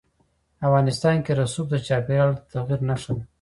افغانستان 0.67 1.15
کې 1.25 1.31
رسوب 1.39 1.67
د 1.71 1.75
چاپېریال 1.87 2.31
د 2.35 2.39
تغیر 2.51 2.79
نښه 2.89 3.11
ده. 3.17 3.23